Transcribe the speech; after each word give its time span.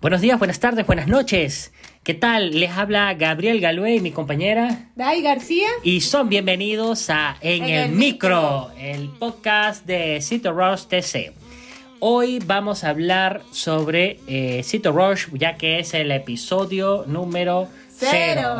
Buenos 0.00 0.20
días, 0.20 0.38
buenas 0.38 0.60
tardes, 0.60 0.86
buenas 0.86 1.08
noches. 1.08 1.72
¿Qué 2.04 2.14
tal? 2.14 2.60
Les 2.60 2.70
habla 2.70 3.12
Gabriel 3.14 3.60
Galué 3.60 3.96
y 3.96 4.00
mi 4.00 4.12
compañera 4.12 4.90
Dai 4.94 5.22
García. 5.22 5.66
Y 5.82 6.02
son 6.02 6.28
bienvenidos 6.28 7.10
a 7.10 7.36
En, 7.40 7.64
el, 7.64 7.90
micro, 7.90 8.70
el 8.78 9.08
podcast 9.08 9.84
de 9.86 10.20
Cito 10.22 10.52
Rush 10.52 10.84
TC. 10.84 11.32
Hoy 11.98 12.38
vamos 12.46 12.84
a 12.84 12.90
hablar 12.90 13.42
sobre 13.50 14.20
eh, 14.28 14.62
Cito 14.62 14.92
Rush, 14.92 15.30
ya 15.32 15.56
que 15.56 15.80
es 15.80 15.92
el 15.94 16.12
episodio 16.12 17.04
número 17.08 17.66
Cero. 17.98 18.56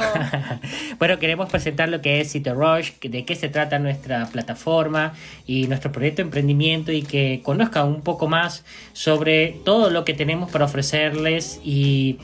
bueno, 0.99 1.19
queremos 1.19 1.49
presentar 1.49 1.89
lo 1.89 2.01
que 2.01 2.21
es 2.21 2.33
Cito 2.33 2.55
Rush, 2.55 2.93
de 3.01 3.25
qué 3.25 3.37
se 3.37 3.49
trata 3.49 3.79
nuestra 3.79 4.27
plataforma 4.27 5.15
y 5.47 5.67
nuestro 5.69 5.93
proyecto 5.93 6.23
de 6.23 6.23
emprendimiento 6.25 6.93
y 6.93 7.03
que 7.03 7.41
conozcan 7.43 7.87
un 7.87 8.03
poco 8.03 8.27
más 8.27 8.65
sobre 8.93 9.61
todo 9.65 9.91
lo 9.91 10.05
que 10.05 10.15
tenemos 10.15 10.51
para 10.51 10.65
ofrecerles 10.65 11.61
y 11.63 12.19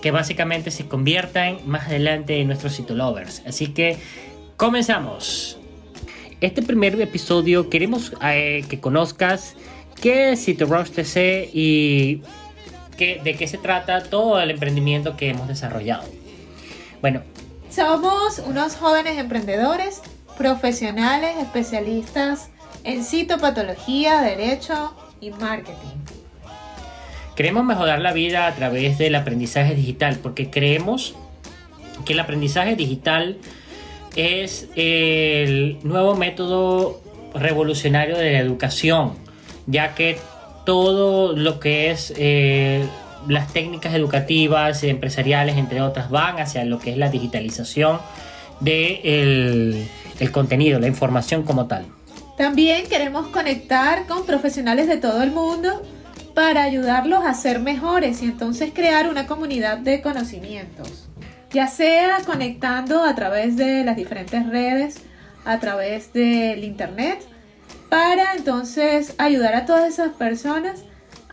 que 0.00 0.10
básicamente 0.10 0.70
se 0.70 0.86
conviertan 0.86 1.58
más 1.66 1.88
adelante 1.88 2.40
en 2.40 2.46
nuestros 2.46 2.76
Cito 2.76 2.94
Lovers. 2.94 3.42
Así 3.46 3.68
que 3.68 3.98
comenzamos. 4.56 5.58
Este 6.40 6.62
primer 6.62 6.98
episodio 7.00 7.68
queremos 7.68 8.12
eh, 8.22 8.64
que 8.68 8.80
conozcas 8.80 9.56
qué 10.00 10.32
es 10.32 10.44
Cito 10.44 10.64
Rush 10.66 10.90
TC 10.90 11.50
y 11.52 12.22
de 12.96 13.34
qué 13.38 13.48
se 13.48 13.58
trata 13.58 14.02
todo 14.02 14.40
el 14.40 14.50
emprendimiento 14.50 15.16
que 15.16 15.30
hemos 15.30 15.48
desarrollado. 15.48 16.19
Bueno. 17.00 17.22
Somos 17.70 18.40
unos 18.40 18.76
jóvenes 18.76 19.18
emprendedores, 19.18 20.02
profesionales, 20.36 21.36
especialistas 21.38 22.50
en 22.84 23.04
citopatología, 23.04 24.20
derecho 24.22 24.94
y 25.20 25.30
marketing. 25.30 25.96
Queremos 27.36 27.64
mejorar 27.64 28.00
la 28.00 28.12
vida 28.12 28.46
a 28.46 28.54
través 28.54 28.98
del 28.98 29.14
aprendizaje 29.14 29.74
digital 29.74 30.18
porque 30.22 30.50
creemos 30.50 31.14
que 32.04 32.12
el 32.12 32.20
aprendizaje 32.20 32.76
digital 32.76 33.38
es 34.16 34.68
el 34.76 35.78
nuevo 35.82 36.16
método 36.16 37.00
revolucionario 37.34 38.18
de 38.18 38.32
la 38.32 38.38
educación, 38.40 39.14
ya 39.66 39.94
que 39.94 40.18
todo 40.66 41.36
lo 41.36 41.60
que 41.60 41.90
es 41.90 42.12
eh, 42.16 42.84
las 43.28 43.52
técnicas 43.52 43.94
educativas, 43.94 44.82
empresariales, 44.82 45.56
entre 45.56 45.82
otras, 45.82 46.10
van 46.10 46.38
hacia 46.38 46.64
lo 46.64 46.78
que 46.78 46.90
es 46.90 46.96
la 46.96 47.10
digitalización 47.10 48.00
del 48.60 49.88
el 50.18 50.32
contenido, 50.32 50.78
la 50.78 50.86
información 50.86 51.42
como 51.42 51.66
tal. 51.66 51.86
También 52.36 52.86
queremos 52.86 53.26
conectar 53.28 54.06
con 54.06 54.24
profesionales 54.24 54.86
de 54.88 54.96
todo 54.96 55.22
el 55.22 55.30
mundo 55.30 55.82
para 56.34 56.62
ayudarlos 56.62 57.24
a 57.24 57.34
ser 57.34 57.58
mejores 57.60 58.22
y 58.22 58.26
entonces 58.26 58.70
crear 58.74 59.08
una 59.08 59.26
comunidad 59.26 59.78
de 59.78 60.00
conocimientos, 60.00 61.08
ya 61.52 61.66
sea 61.66 62.18
conectando 62.24 63.04
a 63.04 63.14
través 63.14 63.56
de 63.56 63.84
las 63.84 63.96
diferentes 63.96 64.46
redes, 64.46 65.02
a 65.44 65.58
través 65.58 66.12
del 66.12 66.64
internet, 66.64 67.20
para 67.88 68.34
entonces 68.36 69.14
ayudar 69.18 69.54
a 69.54 69.66
todas 69.66 69.92
esas 69.92 70.12
personas 70.12 70.84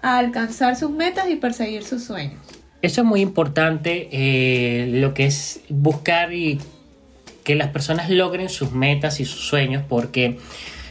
a 0.01 0.17
alcanzar 0.17 0.75
sus 0.75 0.91
metas 0.91 1.29
y 1.29 1.35
perseguir 1.35 1.83
sus 1.83 2.03
sueños. 2.03 2.39
Eso 2.81 3.01
es 3.01 3.07
muy 3.07 3.21
importante, 3.21 4.09
eh, 4.11 4.87
lo 5.01 5.13
que 5.13 5.25
es 5.25 5.61
buscar 5.69 6.33
y 6.33 6.59
que 7.43 7.55
las 7.55 7.69
personas 7.69 8.09
logren 8.09 8.49
sus 8.49 8.71
metas 8.71 9.19
y 9.19 9.25
sus 9.25 9.47
sueños, 9.47 9.83
porque 9.87 10.37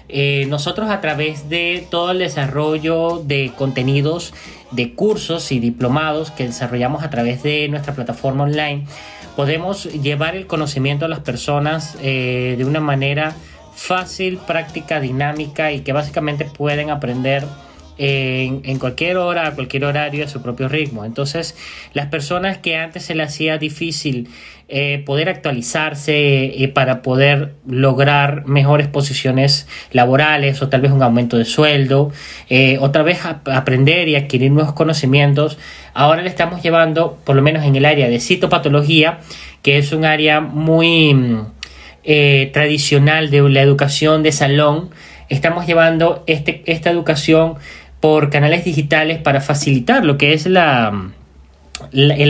eh, 0.08 0.46
nosotros 0.48 0.90
a 0.90 1.00
través 1.00 1.48
de 1.48 1.86
todo 1.90 2.12
el 2.12 2.18
desarrollo 2.18 3.22
de 3.24 3.52
contenidos, 3.56 4.34
de 4.70 4.94
cursos 4.94 5.52
y 5.52 5.60
diplomados 5.60 6.30
que 6.30 6.46
desarrollamos 6.46 7.04
a 7.04 7.10
través 7.10 7.42
de 7.42 7.68
nuestra 7.68 7.94
plataforma 7.94 8.44
online, 8.44 8.86
podemos 9.36 9.84
llevar 9.84 10.34
el 10.34 10.46
conocimiento 10.46 11.04
a 11.04 11.08
las 11.08 11.20
personas 11.20 11.96
eh, 12.02 12.54
de 12.56 12.64
una 12.64 12.80
manera 12.80 13.36
fácil, 13.74 14.38
práctica, 14.38 15.00
dinámica 15.00 15.72
y 15.72 15.80
que 15.80 15.92
básicamente 15.92 16.46
pueden 16.46 16.90
aprender 16.90 17.44
en, 17.98 18.78
cualquier 18.78 19.16
hora, 19.16 19.46
a 19.46 19.54
cualquier 19.54 19.84
horario, 19.84 20.24
a 20.24 20.28
su 20.28 20.42
propio 20.42 20.68
ritmo. 20.68 21.04
Entonces, 21.04 21.56
las 21.92 22.06
personas 22.06 22.58
que 22.58 22.76
antes 22.76 23.04
se 23.04 23.14
les 23.14 23.28
hacía 23.28 23.58
difícil 23.58 24.28
eh, 24.68 25.02
poder 25.06 25.28
actualizarse 25.28 26.62
eh, 26.62 26.68
para 26.68 27.00
poder 27.00 27.54
lograr 27.68 28.46
mejores 28.46 28.88
posiciones 28.88 29.68
laborales 29.92 30.60
o 30.60 30.68
tal 30.68 30.80
vez 30.80 30.90
un 30.90 31.02
aumento 31.02 31.38
de 31.38 31.44
sueldo, 31.44 32.10
eh, 32.50 32.76
otra 32.80 33.02
vez 33.02 33.20
aprender 33.24 34.08
y 34.08 34.16
adquirir 34.16 34.50
nuevos 34.50 34.72
conocimientos, 34.72 35.56
ahora 35.94 36.22
le 36.22 36.28
estamos 36.28 36.62
llevando, 36.62 37.16
por 37.24 37.36
lo 37.36 37.42
menos 37.42 37.64
en 37.64 37.76
el 37.76 37.84
área 37.84 38.08
de 38.08 38.18
citopatología, 38.18 39.20
que 39.62 39.78
es 39.78 39.92
un 39.92 40.04
área 40.04 40.40
muy 40.40 41.44
tradicional 42.52 43.30
de 43.30 43.48
la 43.48 43.62
educación 43.62 44.22
de 44.22 44.30
salón, 44.30 44.90
estamos 45.28 45.66
llevando 45.66 46.22
este, 46.26 46.62
esta 46.66 46.90
educación 46.90 47.56
por 48.06 48.30
canales 48.30 48.64
digitales 48.64 49.18
para 49.18 49.40
facilitar 49.40 50.04
lo 50.04 50.16
que 50.16 50.32
es 50.32 50.46
el 50.46 50.56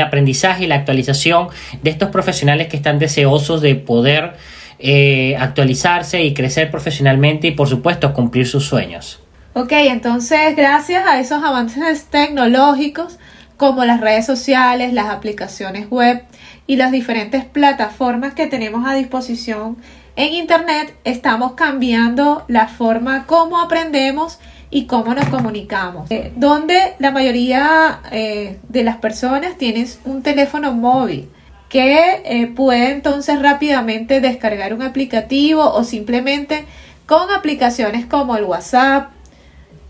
aprendizaje 0.00 0.64
y 0.64 0.66
la 0.66 0.76
actualización 0.76 1.48
de 1.82 1.90
estos 1.90 2.08
profesionales 2.08 2.68
que 2.68 2.78
están 2.78 2.98
deseosos 2.98 3.60
de 3.60 3.74
poder 3.74 4.36
eh, 4.78 5.36
actualizarse 5.38 6.22
y 6.24 6.32
crecer 6.32 6.70
profesionalmente 6.70 7.48
y 7.48 7.50
por 7.50 7.68
supuesto 7.68 8.14
cumplir 8.14 8.46
sus 8.46 8.64
sueños. 8.64 9.20
Ok, 9.52 9.72
entonces 9.72 10.56
gracias 10.56 11.06
a 11.06 11.20
esos 11.20 11.44
avances 11.44 12.04
tecnológicos 12.04 13.18
como 13.58 13.84
las 13.84 14.00
redes 14.00 14.24
sociales, 14.24 14.94
las 14.94 15.10
aplicaciones 15.10 15.90
web 15.90 16.22
y 16.66 16.76
las 16.76 16.90
diferentes 16.90 17.44
plataformas 17.44 18.32
que 18.32 18.46
tenemos 18.46 18.88
a 18.88 18.94
disposición 18.94 19.76
en 20.18 20.32
Internet, 20.32 20.96
estamos 21.04 21.52
cambiando 21.52 22.46
la 22.48 22.68
forma 22.68 23.26
como 23.26 23.60
aprendemos 23.60 24.38
y 24.70 24.86
cómo 24.86 25.14
nos 25.14 25.26
comunicamos. 25.28 26.10
Eh, 26.10 26.32
donde 26.36 26.94
la 26.98 27.10
mayoría 27.10 28.00
eh, 28.10 28.58
de 28.68 28.84
las 28.84 28.96
personas 28.96 29.56
tienen 29.58 29.86
un 30.04 30.22
teléfono 30.22 30.72
móvil 30.72 31.28
que 31.68 32.22
eh, 32.24 32.46
puede 32.46 32.92
entonces 32.92 33.40
rápidamente 33.40 34.20
descargar 34.20 34.72
un 34.72 34.82
aplicativo 34.82 35.62
o 35.72 35.84
simplemente 35.84 36.64
con 37.06 37.30
aplicaciones 37.30 38.06
como 38.06 38.36
el 38.36 38.44
WhatsApp, 38.44 39.10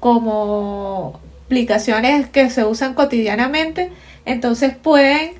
como 0.01 1.21
aplicaciones 1.47 2.29
que 2.29 2.51
se 2.51 2.65
usan 2.65 2.95
cotidianamente, 2.95 3.91
entonces 4.25 4.75
pueden 4.75 5.33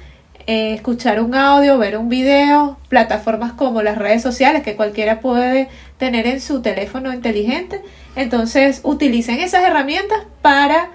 escuchar 0.47 1.21
un 1.21 1.35
audio, 1.35 1.79
ver 1.79 1.99
un 1.99 2.09
video, 2.09 2.79
plataformas 2.89 3.53
como 3.53 3.83
las 3.83 3.99
redes 3.99 4.23
sociales 4.23 4.63
que 4.63 4.77
cualquiera 4.77 5.21
puede 5.21 5.69
tener 5.99 6.27
en 6.27 6.41
su 6.41 6.63
teléfono 6.63 7.13
inteligente 7.13 7.83
entonces, 8.17 8.81
utilicen 8.83 9.41
esas 9.41 9.63
herramientas 9.63 10.19
para 10.41 10.89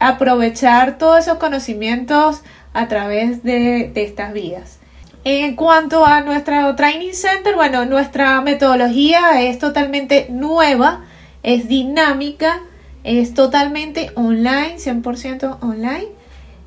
aprovechar 0.00 0.98
todos 0.98 1.20
esos 1.20 1.36
conocimientos 1.38 2.42
a 2.72 2.88
través 2.88 3.44
de, 3.44 3.92
estas 3.94 4.32
vías. 4.32 4.78
En 5.22 5.54
cuanto 5.54 6.04
a 6.04 6.22
nuestro 6.22 6.74
Training 6.74 7.12
Center, 7.12 7.54
bueno, 7.54 7.84
nuestra 7.84 8.40
metodología 8.40 9.42
es 9.42 9.58
totalmente 9.58 10.26
nueva, 10.30 11.04
es 11.42 11.68
dinámica, 11.68 12.60
es 13.04 13.34
totalmente 13.34 14.10
online, 14.16 14.78
100% 14.78 15.58
online. 15.60 16.08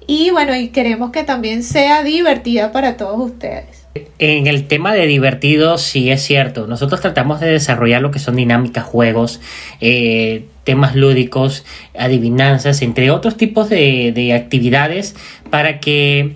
Y 0.07 0.29
bueno, 0.31 0.55
y 0.55 0.69
queremos 0.69 1.11
que 1.11 1.23
también 1.23 1.63
sea 1.63 2.03
divertida 2.03 2.71
para 2.71 2.97
todos 2.97 3.31
ustedes. 3.31 3.85
En 4.19 4.47
el 4.47 4.67
tema 4.67 4.93
de 4.93 5.07
divertido, 5.07 5.77
sí 5.77 6.11
es 6.11 6.21
cierto. 6.21 6.67
Nosotros 6.67 6.99
tratamos 6.99 7.39
de 7.39 7.47
desarrollar 7.47 8.01
lo 8.01 8.11
que 8.11 8.19
son 8.19 8.35
dinámicas, 8.35 8.83
juegos, 8.83 9.39
eh, 9.79 10.45
temas 10.65 10.95
lúdicos, 10.95 11.63
adivinanzas, 11.97 12.81
entre 12.81 13.09
otros 13.09 13.37
tipos 13.37 13.69
de, 13.69 14.11
de 14.13 14.33
actividades 14.33 15.15
para 15.49 15.79
que 15.79 16.35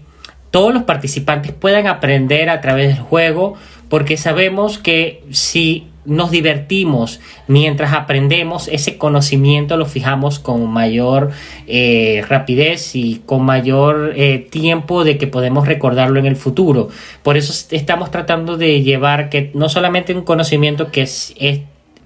todos 0.52 0.74
los 0.74 0.84
participantes 0.84 1.52
puedan 1.52 1.88
aprender 1.88 2.50
a 2.50 2.62
través 2.62 2.96
del 2.96 3.04
juego, 3.04 3.56
porque 3.90 4.18
sabemos 4.18 4.78
que 4.78 5.24
si 5.32 5.88
nos 6.10 6.32
divertimos 6.32 7.20
mientras 7.48 7.94
aprendemos, 7.94 8.68
ese 8.68 8.98
conocimiento 8.98 9.78
lo 9.78 9.86
fijamos 9.86 10.40
con 10.40 10.68
mayor 10.68 11.30
eh, 11.68 12.26
rapidez 12.28 12.96
y 12.96 13.22
con 13.28 13.44
mayor 13.44 14.14
eh, 14.16 14.40
tiempo 14.50 15.04
de 15.04 15.20
que 15.20 15.28
podemos 15.28 15.68
recordarlo 15.68 16.20
en 16.20 16.26
el 16.26 16.36
futuro. 16.36 16.90
Por 17.22 17.38
eso 17.38 17.54
estamos 17.70 18.10
tratando 18.10 18.58
de 18.58 18.82
llevar 18.82 19.30
que 19.30 19.52
no 19.54 19.70
solamente 19.70 20.14
un 20.16 20.24
conocimiento 20.24 20.92
que 20.92 21.04
es, 21.04 21.36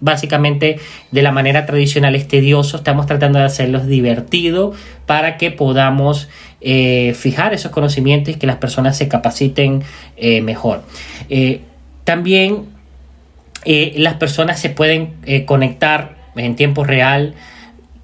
básicamente 0.02 0.80
de 1.12 1.22
la 1.22 1.32
manera 1.32 1.66
tradicional 1.66 2.14
es 2.16 2.28
tedioso, 2.28 2.76
estamos 2.76 3.06
tratando 3.06 3.40
de 3.40 3.46
hacerlo 3.46 3.80
divertido 3.80 4.74
para 5.06 5.38
que 5.38 5.50
podamos 5.50 6.28
eh, 6.60 7.16
fijar 7.18 7.54
esos 7.54 7.72
conocimientos 7.72 8.36
y 8.36 8.38
que 8.38 8.48
las 8.48 8.58
personas 8.58 8.98
se 8.98 9.08
capaciten 9.08 9.82
mejor. 10.20 10.84
también 12.04 12.73
eh, 13.66 13.94
las 13.98 14.16
personas 14.16 14.60
se 14.60 14.70
pueden 14.70 15.14
eh, 15.26 15.46
conectar 15.46 16.16
en 16.36 16.56
tiempo 16.56 16.84
real 16.84 17.36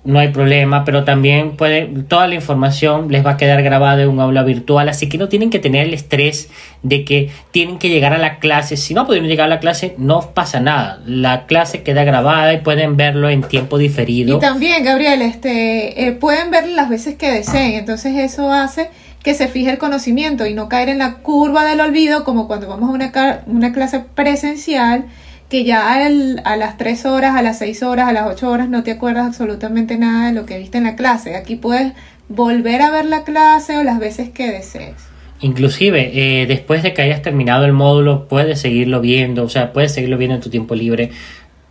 no 0.06 0.20
hay 0.20 0.30
problema, 0.30 0.86
pero 0.86 1.04
también 1.04 1.58
puede, 1.58 1.86
toda 2.08 2.28
la 2.28 2.36
información 2.36 3.12
les 3.12 3.26
va 3.26 3.32
a 3.32 3.38
quedar 3.38 3.62
grabada 3.62 4.02
en 4.02 4.10
un 4.10 4.20
aula 4.22 4.44
virtual, 4.44 4.88
así 4.88 5.10
que 5.10 5.18
no 5.18 5.28
tienen 5.28 5.50
que 5.50 5.60
tener 5.60 5.88
el 5.88 5.94
estrés 5.94 6.50
de 6.84 7.04
que 7.04 7.30
tienen 7.52 7.78
que 7.80 7.90
llegar 7.90 8.14
a 8.14 8.18
la 8.18 8.40
clase. 8.40 8.78
Si 8.78 8.94
no 8.94 9.06
pueden 9.06 9.28
llegar 9.28 9.48
a 9.48 9.50
la 9.50 9.60
clase, 9.60 9.96
no 9.98 10.32
pasa 10.34 10.62
nada. 10.62 11.02
La 11.06 11.46
clase 11.46 11.84
queda 11.84 12.06
grabada 12.06 12.54
y 12.54 12.60
pueden 12.60 12.96
verlo 12.96 13.30
en 13.30 13.44
tiempo 13.44 13.78
diferido. 13.78 14.38
Y 14.38 14.40
también, 14.40 14.84
Gabriel, 14.86 15.22
este, 15.22 16.08
eh, 16.08 16.14
pueden 16.14 16.50
verlo 16.50 16.74
las 16.76 16.90
veces 16.90 17.16
que 17.16 17.30
deseen, 17.30 17.74
entonces 17.74 18.16
eso 18.18 18.52
hace 18.52 18.90
que 19.22 19.34
se 19.34 19.50
fije 19.50 19.70
el 19.70 19.78
conocimiento 19.78 20.46
y 20.46 20.54
no 20.54 20.70
caer 20.70 20.88
en 20.88 21.00
la 21.00 21.16
curva 21.16 21.66
del 21.66 21.82
olvido 21.82 22.24
como 22.24 22.48
cuando 22.48 22.70
vamos 22.70 22.90
a 22.90 22.94
una, 22.94 23.44
una 23.48 23.74
clase 23.74 24.00
presencial 24.16 25.06
que 25.50 25.63
ya 25.63 25.96
a 25.96 26.56
las 26.56 26.78
3 26.78 27.06
horas, 27.06 27.36
a 27.36 27.42
las 27.42 27.57
6 27.57 27.84
horas, 27.84 28.07
a 28.07 28.13
las 28.13 28.28
8 28.28 28.50
horas 28.50 28.69
no 28.69 28.84
te 28.84 28.92
acuerdas 28.92 29.25
absolutamente 29.25 29.98
nada 29.98 30.28
de 30.28 30.34
lo 30.34 30.46
que 30.46 30.60
viste 30.60 30.78
en 30.78 30.84
la 30.84 30.96
clase. 30.96 31.36
Aquí 31.36 31.56
puedes 31.56 31.94
volver 32.30 32.84
a 32.84 32.92
ver 32.92 33.06
la 33.06 33.24
clase 33.24 33.75
o 33.78 33.84
las 33.84 34.00
veces 34.00 34.30
que 34.30 34.51
desees. 34.51 34.96
Inclusive, 35.42 36.12
eh, 36.13 36.46
después 36.46 36.84
de 36.84 36.94
que 36.94 37.01
hayas 37.01 37.24
terminado 37.24 37.66
el 37.66 37.74
módulo, 37.74 38.28
puedes 38.28 38.62
seguirlo 38.62 39.01
viendo, 39.01 39.44
o 39.44 39.50
sea, 39.50 39.74
puedes 39.74 39.94
seguirlo 39.94 40.18
viendo 40.18 40.36
en 40.36 40.42
tu 40.42 40.50
tiempo 40.50 40.75
libre. 40.75 41.12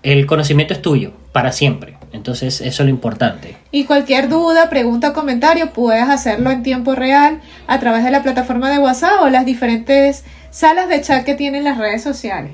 El 0.02 0.26
conocimiento 0.26 0.74
es 0.74 0.82
tuyo, 0.82 1.12
para 1.32 1.52
siempre. 1.52 1.98
Entonces, 2.12 2.60
eso 2.60 2.82
es 2.82 2.86
lo 2.86 2.88
importante. 2.88 3.56
Y 3.70 3.84
cualquier 3.84 4.28
duda, 4.28 4.70
pregunta 4.70 5.10
o 5.10 5.12
comentario, 5.12 5.72
puedes 5.72 6.08
hacerlo 6.08 6.50
en 6.50 6.62
tiempo 6.62 6.94
real 6.94 7.40
a 7.66 7.78
través 7.78 8.04
de 8.04 8.10
la 8.10 8.22
plataforma 8.22 8.70
de 8.70 8.78
WhatsApp 8.78 9.22
o 9.22 9.28
las 9.28 9.44
diferentes 9.44 10.24
salas 10.50 10.88
de 10.88 11.02
chat 11.02 11.24
que 11.24 11.34
tienen 11.34 11.64
las 11.64 11.78
redes 11.78 12.02
sociales. 12.02 12.52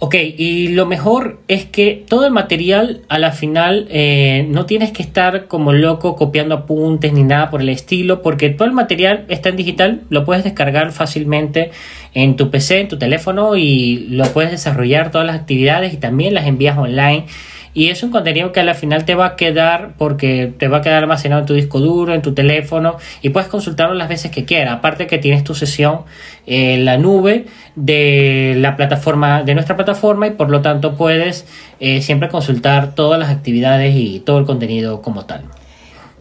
Ok, 0.00 0.14
y 0.14 0.68
lo 0.68 0.86
mejor 0.86 1.40
es 1.48 1.64
que 1.64 2.04
todo 2.08 2.24
el 2.24 2.30
material 2.30 3.02
a 3.08 3.18
la 3.18 3.32
final 3.32 3.88
eh, 3.90 4.46
no 4.48 4.64
tienes 4.64 4.92
que 4.92 5.02
estar 5.02 5.48
como 5.48 5.72
loco 5.72 6.14
copiando 6.14 6.54
apuntes 6.54 7.12
ni 7.12 7.24
nada 7.24 7.50
por 7.50 7.62
el 7.62 7.68
estilo, 7.68 8.22
porque 8.22 8.50
todo 8.50 8.68
el 8.68 8.74
material 8.74 9.24
está 9.28 9.48
en 9.48 9.56
digital, 9.56 10.02
lo 10.08 10.24
puedes 10.24 10.44
descargar 10.44 10.92
fácilmente 10.92 11.72
en 12.14 12.36
tu 12.36 12.48
PC, 12.48 12.82
en 12.82 12.88
tu 12.88 12.96
teléfono 12.96 13.56
y 13.56 14.06
lo 14.10 14.24
puedes 14.32 14.52
desarrollar 14.52 15.10
todas 15.10 15.26
las 15.26 15.34
actividades 15.34 15.92
y 15.92 15.96
también 15.96 16.32
las 16.32 16.46
envías 16.46 16.78
online 16.78 17.26
y 17.74 17.88
es 17.88 18.02
un 18.02 18.10
contenido 18.10 18.52
que 18.52 18.60
al 18.60 18.74
final 18.74 19.04
te 19.04 19.14
va 19.14 19.26
a 19.26 19.36
quedar 19.36 19.94
porque 19.98 20.52
te 20.58 20.68
va 20.68 20.78
a 20.78 20.82
quedar 20.82 21.02
almacenado 21.02 21.42
en 21.42 21.46
tu 21.46 21.54
disco 21.54 21.80
duro, 21.80 22.14
en 22.14 22.22
tu 22.22 22.34
teléfono 22.34 22.96
y 23.22 23.30
puedes 23.30 23.48
consultarlo 23.48 23.94
las 23.94 24.08
veces 24.08 24.30
que 24.30 24.44
quieras. 24.44 24.74
Aparte 24.74 25.06
que 25.06 25.18
tienes 25.18 25.44
tu 25.44 25.54
sesión 25.54 26.02
en 26.46 26.84
la 26.84 26.96
nube 26.96 27.46
de 27.76 28.54
la 28.58 28.76
plataforma, 28.76 29.42
de 29.42 29.54
nuestra 29.54 29.76
plataforma 29.76 30.26
y 30.26 30.30
por 30.30 30.50
lo 30.50 30.62
tanto 30.62 30.96
puedes 30.96 31.46
eh, 31.80 32.02
siempre 32.02 32.28
consultar 32.28 32.94
todas 32.94 33.18
las 33.18 33.30
actividades 33.30 33.94
y 33.96 34.20
todo 34.20 34.38
el 34.38 34.44
contenido 34.44 35.02
como 35.02 35.24
tal. 35.26 35.42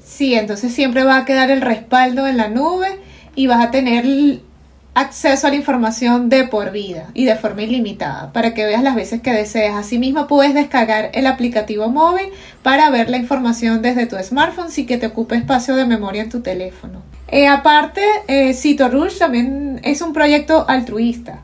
Sí, 0.04 0.34
entonces 0.34 0.74
siempre 0.74 1.04
va 1.04 1.18
a 1.18 1.26
quedar 1.26 1.52
el 1.52 1.62
respaldo 1.62 2.28
en 2.28 2.38
la 2.38 2.50
nube 2.50 2.88
y 3.36 3.48
vas 3.48 3.64
a 3.64 3.72
tener 3.72 4.06
acceso 4.98 5.46
a 5.46 5.52
la 5.52 5.56
información 5.56 6.28
de 6.28 6.46
por 6.46 6.72
vida 6.72 7.12
y 7.14 7.26
de 7.26 7.36
forma 7.36 7.62
ilimitada 7.62 8.34
para 8.34 8.56
que 8.56 8.66
veas 8.66 8.82
las 8.82 8.96
veces 8.96 9.22
que 9.22 9.32
desees. 9.32 9.76
Asimismo, 9.76 10.26
puedes 10.26 10.56
descargar 10.56 11.12
el 11.14 11.28
aplicativo 11.28 11.88
móvil 11.90 12.26
para 12.64 12.90
ver 12.90 13.08
la 13.08 13.18
información 13.18 13.84
desde 13.84 14.08
tu 14.08 14.18
smartphone 14.18 14.72
sin 14.72 14.88
que 14.88 14.98
te 14.98 15.06
ocupe 15.06 15.36
espacio 15.36 15.76
de 15.76 15.86
memoria 15.86 16.24
en 16.24 16.30
tu 16.30 16.42
teléfono. 16.42 17.04
Eh, 17.28 17.48
aparte, 17.48 18.02
eh, 18.28 18.56
Cito 18.56 18.90
Rush 18.90 19.20
también 19.20 19.80
es 19.84 20.02
un 20.02 20.14
proyecto 20.14 20.66
altruista 20.68 21.42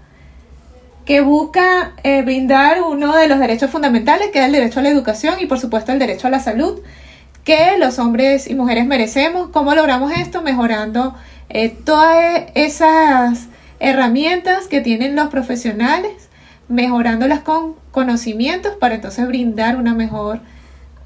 que 1.05 1.21
busca 1.21 1.93
eh, 2.03 2.23
brindar 2.23 2.81
uno 2.81 3.15
de 3.15 3.27
los 3.27 3.37
derechos 3.37 3.69
fundamentales, 3.69 4.29
que 4.31 4.39
es 4.39 4.45
el 4.45 4.51
derecho 4.51 4.79
a 4.79 4.83
la 4.83 4.89
educación 4.89 5.35
y 5.39 5.45
por 5.45 5.59
supuesto 5.59 5.91
el 5.91 5.99
derecho 5.99 6.25
a 6.25 6.31
la 6.31 6.39
salud, 6.39 6.81
que 7.43 7.77
los 7.77 7.99
hombres 7.99 8.49
y 8.49 8.55
mujeres 8.55 8.87
merecemos. 8.87 9.49
¿Cómo 9.49 9.75
logramos 9.75 10.11
esto? 10.13 10.41
Mejorando 10.41 11.13
eh, 11.49 11.69
todas 11.69 12.45
esas 12.55 13.47
herramientas 13.79 14.67
que 14.67 14.81
tienen 14.81 15.15
los 15.15 15.29
profesionales, 15.29 16.29
mejorándolas 16.67 17.41
con 17.41 17.75
conocimientos 17.91 18.75
para 18.75 18.95
entonces 18.95 19.27
brindar 19.27 19.75
una 19.75 19.93
mejor 19.93 20.39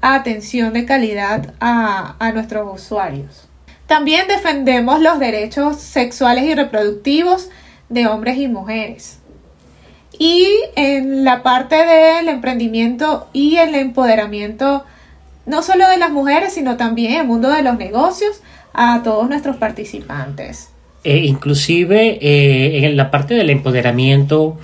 atención 0.00 0.72
de 0.72 0.84
calidad 0.84 1.54
a, 1.60 2.14
a 2.18 2.32
nuestros 2.32 2.80
usuarios. 2.80 3.48
También 3.86 4.28
defendemos 4.28 5.00
los 5.00 5.18
derechos 5.18 5.80
sexuales 5.80 6.44
y 6.44 6.54
reproductivos 6.54 7.50
de 7.88 8.06
hombres 8.06 8.36
y 8.36 8.48
mujeres. 8.48 9.18
Y 10.18 10.48
en 10.76 11.24
la 11.24 11.42
parte 11.42 11.76
del 11.76 12.28
emprendimiento 12.28 13.28
y 13.32 13.56
el 13.56 13.74
empoderamiento 13.74 14.84
no 15.48 15.62
solo 15.62 15.88
de 15.88 15.96
las 15.96 16.10
mujeres, 16.10 16.52
sino 16.52 16.76
también 16.76 17.14
el 17.14 17.26
mundo 17.26 17.48
de 17.48 17.62
los 17.62 17.78
negocios, 17.78 18.42
a 18.78 19.02
todos 19.02 19.28
nuestros 19.28 19.56
participantes. 19.56 20.70
Eh, 21.02 21.24
inclusive 21.24 22.18
eh, 22.22 22.86
en 22.86 22.96
la 22.96 23.10
parte 23.10 23.34
del 23.34 23.50
empoderamiento, 23.50 24.56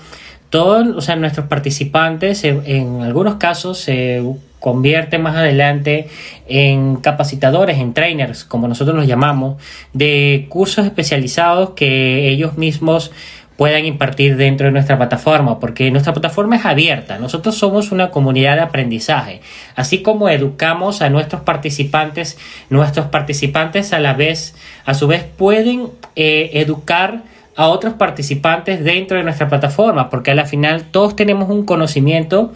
todos, 0.51 0.87
o 0.97 1.01
sea, 1.01 1.17
nuestros 1.17 1.49
participantes 1.49 2.45
en, 2.45 3.03
algunos 3.03 3.37
casos 3.37 3.79
se 3.79 4.23
convierten 4.61 5.21
más 5.21 5.35
adelante 5.35 6.09
en 6.47 6.97
capacitadores, 6.97 7.79
en 7.79 7.93
trainers, 7.93 8.45
como 8.45 8.69
nosotros 8.69 8.97
los 8.97 9.09
llamamos, 9.09 9.61
de 9.93 10.47
cursos 10.49 10.87
especializados 10.87 11.71
que 11.71 12.29
ellos 12.29 12.57
mismos 12.57 13.11
puedan 13.57 13.85
impartir 13.85 14.37
dentro 14.37 14.67
de 14.67 14.73
nuestra 14.73 14.97
plataforma, 14.97 15.61
porque 15.61 15.91
nuestra 15.91 16.13
plataforma 16.13 16.57
es 16.57 16.65
abierta. 16.65 17.19
Nosotros 17.19 17.55
somos 17.55 17.93
una 17.93 18.11
comunidad 18.11 18.57
de 18.57 18.63
aprendizaje. 18.63 19.41
Así 19.77 20.03
como 20.03 20.29
educamos 20.29 21.03
a 21.03 21.11
nuestros 21.11 21.43
participantes, 21.43 22.37
nuestros 22.69 23.07
participantes 23.07 23.93
a 23.93 24.01
la 24.01 24.15
vez, 24.15 24.55
a 24.85 24.95
su 24.95 25.07
vez 25.07 25.25
pueden 25.25 25.89
eh, 26.17 26.51
educar 26.55 27.23
a 27.57 27.69
otros 27.69 27.95
participantes 27.95 28.83
dentro 28.83 29.17
de 29.17 29.23
nuestra 29.23 29.49
plataforma, 29.49 30.11
porque 30.11 30.33
a 30.33 30.35
la 30.35 30.47
final 30.47 30.85
todos 30.91 31.15
tenemos 31.15 31.49
un 31.49 31.65
conocimiento 31.65 32.53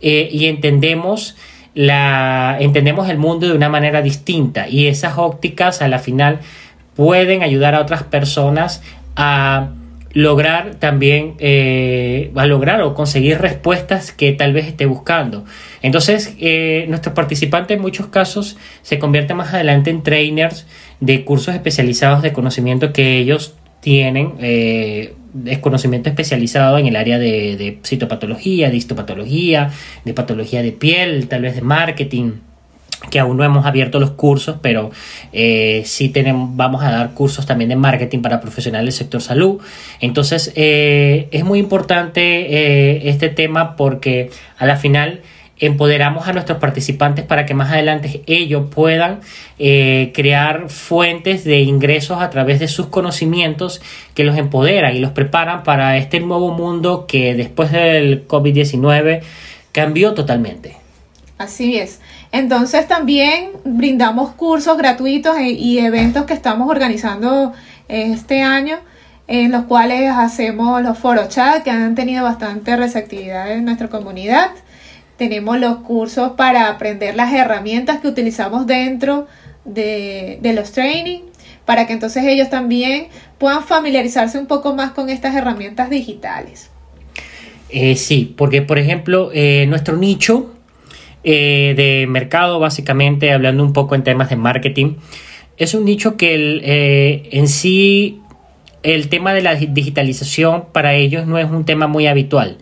eh, 0.00 0.28
y 0.30 0.46
entendemos 0.46 1.36
la 1.74 2.58
entendemos 2.60 3.08
el 3.08 3.16
mundo 3.16 3.46
de 3.46 3.54
una 3.54 3.70
manera 3.70 4.02
distinta 4.02 4.68
y 4.68 4.88
esas 4.88 5.16
ópticas 5.16 5.80
a 5.80 5.88
la 5.88 5.98
final 5.98 6.40
pueden 6.94 7.42
ayudar 7.42 7.74
a 7.74 7.80
otras 7.80 8.02
personas 8.02 8.82
a 9.16 9.68
lograr 10.12 10.74
también 10.76 11.34
eh, 11.38 12.30
a 12.34 12.46
lograr 12.46 12.82
o 12.82 12.94
conseguir 12.94 13.38
respuestas 13.38 14.12
que 14.12 14.32
tal 14.32 14.52
vez 14.52 14.66
esté 14.66 14.86
buscando. 14.86 15.44
Entonces, 15.80 16.36
eh, 16.38 16.86
nuestros 16.88 17.14
participantes 17.14 17.76
en 17.76 17.82
muchos 17.82 18.06
casos 18.08 18.56
se 18.82 18.98
convierten 18.98 19.36
más 19.36 19.54
adelante 19.54 19.90
en 19.90 20.02
trainers 20.02 20.66
de 21.00 21.24
cursos 21.24 21.54
especializados 21.54 22.22
de 22.22 22.32
conocimiento 22.32 22.92
que 22.92 23.18
ellos 23.18 23.54
tienen, 23.80 24.34
eh, 24.40 25.14
es 25.46 25.58
conocimiento 25.58 26.10
especializado 26.10 26.78
en 26.78 26.86
el 26.86 26.94
área 26.94 27.18
de, 27.18 27.56
de 27.56 27.78
citopatología, 27.82 28.70
de 28.70 28.76
histopatología, 28.76 29.70
de 30.04 30.14
patología 30.14 30.62
de 30.62 30.72
piel, 30.72 31.26
tal 31.26 31.42
vez 31.42 31.54
de 31.54 31.62
marketing 31.62 32.32
que 33.10 33.18
aún 33.18 33.36
no 33.36 33.44
hemos 33.44 33.66
abierto 33.66 34.00
los 34.00 34.12
cursos, 34.12 34.56
pero 34.62 34.90
eh, 35.32 35.82
sí 35.84 36.08
tenemos, 36.08 36.56
vamos 36.56 36.82
a 36.82 36.90
dar 36.90 37.14
cursos 37.14 37.46
también 37.46 37.68
de 37.68 37.76
marketing 37.76 38.20
para 38.20 38.40
profesionales 38.40 38.86
del 38.86 38.92
sector 38.92 39.20
salud. 39.20 39.60
Entonces, 40.00 40.52
eh, 40.54 41.28
es 41.30 41.44
muy 41.44 41.58
importante 41.58 42.20
eh, 42.22 43.08
este 43.08 43.28
tema 43.28 43.76
porque 43.76 44.30
a 44.58 44.66
la 44.66 44.76
final 44.76 45.20
empoderamos 45.58 46.26
a 46.26 46.32
nuestros 46.32 46.58
participantes 46.58 47.24
para 47.24 47.46
que 47.46 47.54
más 47.54 47.70
adelante 47.70 48.22
ellos 48.26 48.64
puedan 48.74 49.20
crear 49.58 50.68
fuentes 50.68 51.44
de 51.44 51.60
ingresos 51.60 52.20
a 52.20 52.30
través 52.30 52.58
de 52.58 52.66
sus 52.66 52.86
conocimientos 52.86 53.80
que 54.14 54.24
los 54.24 54.36
empoderan 54.36 54.96
y 54.96 54.98
los 54.98 55.12
preparan 55.12 55.62
para 55.62 55.96
este 55.98 56.18
nuevo 56.18 56.50
mundo 56.50 57.06
que 57.06 57.36
después 57.36 57.70
del 57.70 58.26
COVID-19 58.26 59.20
cambió 59.70 60.14
totalmente. 60.14 60.81
Así 61.38 61.76
es. 61.76 62.00
Entonces 62.30 62.86
también 62.86 63.50
brindamos 63.64 64.32
cursos 64.32 64.76
gratuitos 64.76 65.36
e, 65.38 65.50
y 65.50 65.78
eventos 65.78 66.24
que 66.24 66.34
estamos 66.34 66.68
organizando 66.68 67.52
este 67.88 68.42
año, 68.42 68.78
en 69.26 69.52
los 69.52 69.64
cuales 69.64 70.10
hacemos 70.10 70.82
los 70.82 70.98
foro 70.98 71.28
chat 71.28 71.62
que 71.62 71.70
han 71.70 71.94
tenido 71.94 72.24
bastante 72.24 72.76
receptividad 72.76 73.52
en 73.52 73.64
nuestra 73.64 73.88
comunidad. 73.88 74.50
Tenemos 75.16 75.58
los 75.58 75.78
cursos 75.78 76.32
para 76.32 76.68
aprender 76.68 77.14
las 77.14 77.32
herramientas 77.32 78.00
que 78.00 78.08
utilizamos 78.08 78.66
dentro 78.66 79.26
de, 79.64 80.40
los 80.54 80.72
training, 80.72 81.20
para 81.64 81.86
que 81.86 81.92
entonces 81.92 82.24
ellos 82.24 82.50
también 82.50 83.06
puedan 83.38 83.62
familiarizarse 83.62 84.38
un 84.38 84.46
poco 84.46 84.74
más 84.74 84.92
con 84.92 85.10
estas 85.10 85.34
herramientas 85.34 85.90
digitales. 85.90 86.70
Eh, 87.68 87.96
sí, 87.96 88.34
porque 88.36 88.62
por 88.62 88.78
ejemplo, 88.78 89.30
eh, 89.32 89.66
nuestro 89.68 89.96
nicho 89.96 90.52
eh, 91.24 91.74
de 91.76 92.06
mercado, 92.08 92.58
básicamente, 92.58 93.32
hablando 93.32 93.64
un 93.64 93.72
poco 93.72 93.94
en 93.94 94.02
temas 94.02 94.30
de 94.30 94.36
marketing. 94.36 94.94
Es 95.56 95.74
un 95.74 95.84
nicho 95.84 96.16
que 96.16 96.60
eh, 96.62 97.28
en 97.32 97.48
sí 97.48 98.20
el 98.82 99.08
tema 99.08 99.32
de 99.32 99.42
la 99.42 99.54
digitalización 99.54 100.64
para 100.72 100.94
ellos 100.94 101.26
no 101.26 101.38
es 101.38 101.50
un 101.50 101.64
tema 101.64 101.86
muy 101.86 102.06
habitual. 102.06 102.58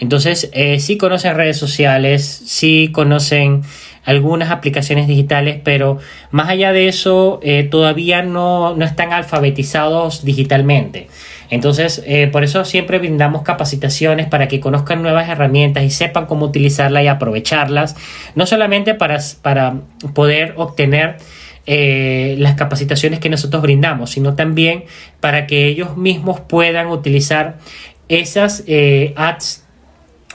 Entonces, 0.00 0.50
eh, 0.54 0.80
sí 0.80 0.96
conocen 0.96 1.36
redes 1.36 1.58
sociales, 1.58 2.24
sí 2.46 2.88
conocen 2.90 3.62
algunas 4.04 4.50
aplicaciones 4.50 5.06
digitales, 5.06 5.60
pero 5.62 5.98
más 6.30 6.48
allá 6.48 6.72
de 6.72 6.88
eso, 6.88 7.38
eh, 7.42 7.68
todavía 7.70 8.22
no, 8.22 8.74
no, 8.74 8.84
están 8.84 9.12
alfabetizados 9.12 10.24
digitalmente. 10.24 11.08
Entonces, 11.50 12.02
eh, 12.06 12.28
por 12.28 12.44
eso 12.44 12.64
siempre 12.64 12.98
brindamos 12.98 13.42
capacitaciones 13.42 14.28
para 14.28 14.48
que 14.48 14.60
conozcan 14.60 15.02
nuevas 15.02 15.28
herramientas 15.28 15.84
y 15.84 15.90
sepan 15.90 16.26
cómo 16.26 16.46
utilizarlas 16.46 17.04
y 17.04 17.08
aprovecharlas, 17.08 17.96
no 18.34 18.46
solamente 18.46 18.94
para, 18.94 19.18
para 19.42 19.74
poder 20.14 20.54
obtener 20.56 21.16
eh, 21.66 22.36
las 22.38 22.54
capacitaciones 22.54 23.20
que 23.20 23.28
nosotros 23.28 23.62
brindamos, 23.62 24.10
sino 24.10 24.34
también 24.34 24.84
para 25.20 25.46
que 25.46 25.66
ellos 25.66 25.96
mismos 25.96 26.40
puedan 26.40 26.86
utilizar 26.86 27.58
esas 28.08 28.64
eh, 28.66 29.12
ads 29.16 29.64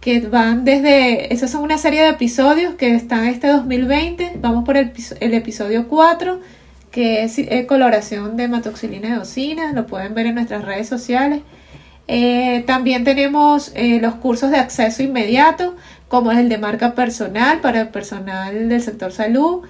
que 0.00 0.20
van 0.20 0.64
desde, 0.64 1.32
esas 1.32 1.50
son 1.50 1.62
una 1.62 1.78
serie 1.78 2.02
de 2.02 2.08
episodios 2.08 2.74
que 2.74 2.94
están 2.94 3.26
este 3.26 3.48
2020, 3.48 4.32
vamos 4.40 4.64
por 4.64 4.76
el, 4.76 4.92
el 5.20 5.34
episodio 5.34 5.86
4, 5.88 6.40
que 6.90 7.24
es 7.24 7.38
eh, 7.38 7.66
coloración 7.66 8.36
de 8.36 8.48
matoxilina 8.48 9.10
de 9.10 9.16
docina, 9.16 9.72
lo 9.72 9.86
pueden 9.86 10.14
ver 10.14 10.26
en 10.26 10.34
nuestras 10.36 10.64
redes 10.64 10.88
sociales. 10.88 11.40
Eh, 12.06 12.64
también 12.66 13.04
tenemos 13.04 13.72
los 14.00 14.14
cursos 14.14 14.50
de 14.50 14.56
acceso 14.56 15.02
inmediato, 15.02 15.76
como 16.08 16.32
es 16.32 16.38
el 16.38 16.48
de 16.48 16.58
marca 16.58 16.94
personal 16.94 17.60
para 17.60 17.82
el 17.82 17.88
personal 17.88 18.68
del 18.68 18.80
sector 18.80 19.12
salud. 19.12 19.62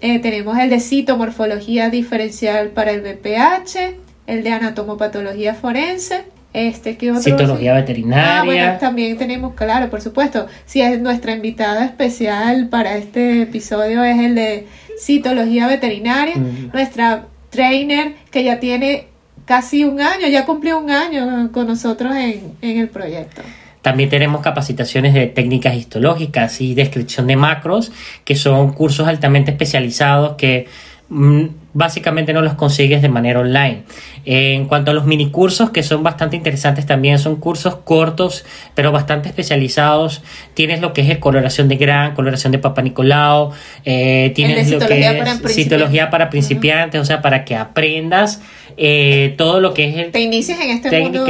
Eh, 0.00 0.18
tenemos 0.18 0.58
el 0.58 0.70
de 0.70 0.80
citomorfología 0.80 1.90
diferencial 1.90 2.68
para 2.68 2.92
el 2.92 3.00
BPH, 3.00 3.96
el 4.26 4.42
de 4.42 4.52
anatomopatología 4.52 5.54
forense. 5.54 6.24
Este, 6.52 6.96
¿qué 6.96 7.10
otro? 7.10 7.22
Citología 7.22 7.74
veterinaria. 7.74 8.40
Ah, 8.40 8.44
bueno, 8.44 8.78
también 8.78 9.16
tenemos, 9.18 9.54
claro, 9.54 9.90
por 9.90 10.00
supuesto. 10.00 10.46
Si 10.66 10.80
es 10.80 11.00
nuestra 11.00 11.32
invitada 11.32 11.84
especial 11.84 12.68
para 12.68 12.96
este 12.96 13.42
episodio 13.42 14.04
es 14.04 14.20
el 14.20 14.36
de 14.36 14.66
citología 14.98 15.66
veterinaria. 15.66 16.36
Nuestra 16.72 17.26
trainer 17.50 18.14
que 18.30 18.44
ya 18.44 18.60
tiene 18.60 19.06
casi 19.44 19.84
un 19.84 20.00
año, 20.00 20.26
ya 20.28 20.44
cumplió 20.44 20.78
un 20.78 20.90
año 20.90 21.50
con 21.52 21.66
nosotros 21.66 22.14
en, 22.14 22.52
en 22.62 22.78
el 22.78 22.88
proyecto. 22.88 23.42
También 23.82 24.08
tenemos 24.08 24.40
capacitaciones 24.40 25.12
de 25.12 25.26
técnicas 25.26 25.74
histológicas 25.74 26.60
y 26.62 26.74
descripción 26.74 27.26
de 27.26 27.36
macros, 27.36 27.92
que 28.24 28.34
son 28.34 28.72
cursos 28.72 29.06
altamente 29.06 29.50
especializados 29.50 30.36
que 30.36 30.68
mm, 31.10 31.44
básicamente 31.74 32.32
no 32.32 32.40
los 32.40 32.54
consigues 32.54 33.02
de 33.02 33.08
manera 33.08 33.40
online. 33.40 33.82
En 34.24 34.66
cuanto 34.66 34.92
a 34.92 34.94
los 34.94 35.04
mini 35.04 35.30
cursos, 35.30 35.70
que 35.70 35.82
son 35.82 36.02
bastante 36.02 36.36
interesantes 36.36 36.86
también, 36.86 37.18
son 37.18 37.36
cursos 37.36 37.76
cortos, 37.84 38.44
pero 38.74 38.92
bastante 38.92 39.28
especializados. 39.28 40.22
Tienes 40.54 40.80
lo 40.80 40.92
que 40.92 41.02
es 41.02 41.18
coloración 41.18 41.68
de 41.68 41.76
gran, 41.76 42.14
coloración 42.14 42.52
de 42.52 42.58
Papa 42.60 42.80
Nicolau, 42.80 43.50
eh, 43.84 44.32
tienes 44.34 44.70
lo 44.70 44.78
que 44.78 45.00
es 45.00 45.52
citología 45.52 46.10
para 46.10 46.30
principiantes, 46.30 47.00
o 47.00 47.04
sea, 47.04 47.20
para 47.20 47.44
que 47.44 47.56
aprendas 47.56 48.40
eh, 48.76 49.34
todo 49.36 49.60
lo 49.60 49.74
que 49.74 49.88
es 49.88 49.96
el... 49.96 50.12
Te 50.12 50.20
inicias 50.20 50.60
en 50.60 50.70
este 50.70 51.00
mundo 51.00 51.26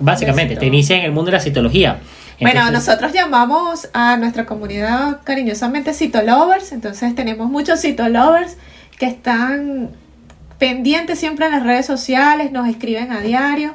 Básicamente, 0.00 0.56
te 0.56 0.66
inicias 0.66 1.00
en 1.00 1.04
el 1.04 1.12
mundo 1.12 1.30
de 1.30 1.36
la 1.36 1.42
citología. 1.42 1.98
bueno, 2.40 2.70
nosotros 2.70 3.12
llamamos 3.12 3.88
a 3.92 4.16
nuestra 4.16 4.46
comunidad 4.46 5.18
cariñosamente 5.24 5.92
citolovers, 5.92 6.70
entonces 6.70 7.14
tenemos 7.16 7.50
muchos 7.50 7.80
citolovers 7.80 8.56
que 8.98 9.06
están 9.06 9.90
pendientes 10.58 11.18
siempre 11.18 11.46
en 11.46 11.52
las 11.52 11.62
redes 11.62 11.86
sociales, 11.86 12.52
nos 12.52 12.68
escriben 12.68 13.12
a 13.12 13.20
diario. 13.20 13.74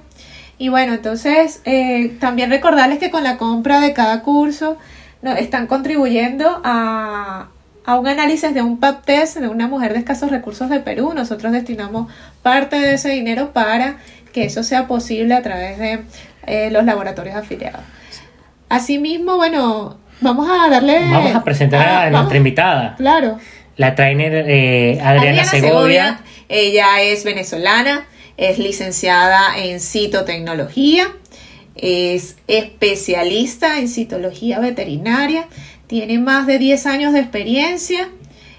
Y 0.58 0.70
bueno, 0.70 0.94
entonces 0.94 1.62
eh, 1.66 2.16
también 2.20 2.50
recordarles 2.50 3.00
que 3.00 3.10
con 3.10 3.24
la 3.24 3.38
compra 3.38 3.80
de 3.80 3.94
cada 3.94 4.22
curso 4.22 4.78
están 5.24 5.68
contribuyendo 5.68 6.62
a, 6.64 7.48
a 7.86 7.96
un 8.00 8.08
análisis 8.08 8.54
de 8.54 8.62
un 8.62 8.80
PAP 8.80 9.06
test 9.06 9.38
de 9.38 9.48
una 9.48 9.68
mujer 9.68 9.94
de 9.94 10.00
escasos 10.00 10.30
recursos 10.30 10.70
de 10.70 10.80
Perú. 10.80 11.14
Nosotros 11.16 11.52
destinamos 11.52 12.12
parte 12.42 12.78
de 12.78 12.94
ese 12.96 13.10
dinero 13.10 13.52
para 13.52 13.98
que 14.32 14.46
eso 14.46 14.64
sea 14.64 14.88
posible 14.88 15.34
a 15.34 15.42
través 15.42 15.78
de 15.78 16.04
eh, 16.46 16.70
los 16.72 16.84
laboratorios 16.86 17.36
afiliados. 17.36 17.82
Asimismo, 18.70 19.38
bueno, 19.38 19.98
vamos 20.22 20.50
a 20.50 20.70
darle... 20.70 21.10
Vamos 21.12 21.36
a 21.36 21.44
presentar 21.44 21.88
a, 21.88 22.10
nuestra 22.10 22.38
invitada. 22.38 22.96
Claro. 22.98 23.38
La 23.78 23.96
trainer 23.96 24.46
eh, 24.48 25.00
Adriana, 25.02 25.46
Segovia. 25.46 26.22
Ella 26.50 27.02
es 27.02 27.24
venezolana, 27.24 28.06
es 28.38 28.60
licenciada 28.60 29.58
en 29.58 29.80
citotecnología, 29.80 31.08
es 31.76 32.36
especialista 32.48 33.80
en 33.80 33.88
citología 33.88 34.60
veterinaria 34.60 35.48
tiene 35.94 36.18
más 36.18 36.48
de 36.48 36.58
10 36.58 36.88
años 36.88 37.14
de 37.14 37.20
experiencia 37.20 38.10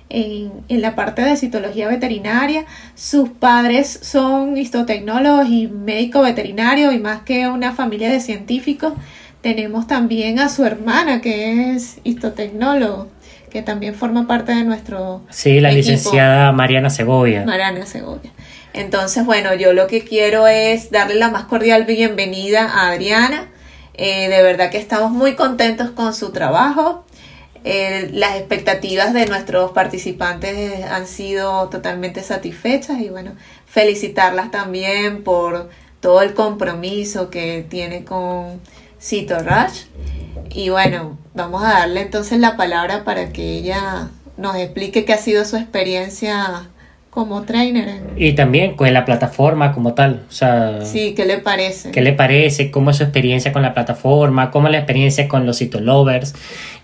en, 0.09 0.53
la 0.69 0.95
parte 0.95 1.23
de 1.23 1.37
citología 1.37 1.89
veterinaria. 1.89 2.65
Sus 2.95 3.29
padres 3.29 3.99
son 4.03 4.57
histotecnólogos 4.57 5.49
y 5.49 5.67
médico 5.67 6.23
veterinario 6.23 6.93
y 6.93 7.01
más 7.01 7.23
que 7.23 7.49
una 7.49 7.73
familia 7.73 8.09
de 8.09 8.21
científicos. 8.21 8.93
Tenemos 9.41 9.89
también 9.89 10.39
a 10.39 10.49
su 10.49 10.65
hermana 10.65 11.21
que 11.21 11.73
es 11.73 11.99
histotecnólogo, 12.05 13.09
que 13.55 13.63
también 13.63 13.95
forma 13.95 14.27
parte 14.27 14.53
de 14.53 14.65
nuestro... 14.65 15.23
Sí, 15.31 15.61
la 15.61 15.71
licenciada 15.71 16.51
Mariana 16.51 16.91
Segovia. 16.91 17.45
Mariana 17.47 17.87
Segovia. 17.87 18.33
Entonces, 18.73 19.25
bueno, 19.25 19.55
yo 19.55 19.73
lo 19.73 19.87
que 19.87 20.03
quiero 20.03 20.49
es 20.49 20.91
darle 20.91 21.15
la 21.15 21.31
más 21.31 21.45
cordial 21.45 21.85
bienvenida 21.85 22.65
a 22.65 22.91
Adriana. 22.91 23.47
Eh, 23.95 24.29
de 24.29 24.43
verdad 24.43 24.73
que 24.73 24.79
estamos 24.79 25.13
muy 25.13 25.37
contentos 25.37 25.91
con 25.91 26.15
su 26.15 26.33
trabajo. 26.33 27.05
Eh, 27.63 28.11
las 28.13 28.35
expectativas 28.35 29.15
de 29.15 29.27
nuestros 29.27 29.71
participantes 29.71 30.83
han 30.91 31.07
sido 31.07 31.69
totalmente 31.69 32.25
satisfechas 32.25 32.99
y 32.99 33.09
bueno, 33.09 33.37
felicitarlas 33.67 34.51
también 34.51 35.23
por 35.23 35.71
todo 36.01 36.23
el 36.23 36.35
compromiso 36.35 37.31
que 37.31 37.65
tiene 37.71 38.03
con 38.03 38.61
Cito 39.01 39.39
Rush. 39.39 39.85
Y 40.51 40.69
bueno, 40.71 41.19
vamos 41.35 41.63
a 41.63 41.81
darle 41.81 42.03
entonces 42.03 42.39
la 42.39 42.57
palabra 42.57 43.05
para 43.05 43.31
que 43.31 43.59
ella 43.59 44.09
nos 44.37 44.57
explique 44.57 45.05
qué 45.05 45.13
ha 45.13 45.19
sido 45.19 45.45
su 45.45 45.57
experiencia 45.57 46.69
como 47.15 47.43
trainer. 47.43 48.01
Y 48.17 48.33
también 48.33 48.75
con 48.75 48.93
la 48.93 49.05
plataforma 49.05 49.73
como 49.73 49.95
tal. 49.95 50.25
O 50.29 50.33
sea, 50.33 50.85
sí, 50.85 51.15
¿qué 51.15 51.25
le 51.25 51.39
parece? 51.39 51.93
¿Qué 51.93 52.01
le 52.01 52.13
parece? 52.13 52.73
¿Cómo 52.73 52.91
es 52.91 52.97
su 52.97 53.05
experiencia 53.05 53.53
con 53.53 53.63
la 53.63 53.73
plataforma? 53.73 54.51
¿Cómo 54.51 54.67
es 54.67 54.73
la 54.73 54.79
experiencia 54.79 55.29
con 55.29 55.47
los 55.47 55.59
Citolovers? 55.59 56.35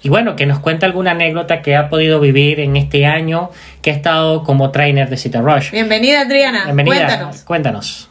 Y 0.03 0.09
bueno, 0.09 0.37
que 0.37 0.47
nos 0.47 0.61
cuente 0.61 0.87
alguna 0.87 1.11
anécdota 1.11 1.63
que 1.63 1.75
ha 1.75 1.89
podido 1.89 2.21
vivir 2.21 2.61
en 2.61 2.77
este 2.77 3.07
año 3.07 3.51
que 3.83 3.91
ha 3.91 3.95
estado 3.95 4.45
como 4.45 4.71
trainer 4.71 5.11
de 5.11 5.17
Cito 5.17 5.43
Rush. 5.43 5.73
Bienvenida, 5.73 6.21
Adriana. 6.21 6.65
Bienvenida. 6.65 7.07
Cuéntanos. 7.07 7.43
Cuéntanos. 7.43 8.10